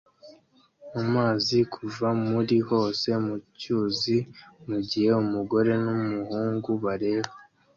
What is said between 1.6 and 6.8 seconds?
kuva muri hose mu cyuzi mugihe umugore numuhungu